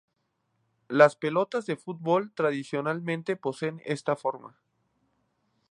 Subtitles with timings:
[0.87, 4.57] Las pelotas de fútbol tradicionalmente poseen esta forma.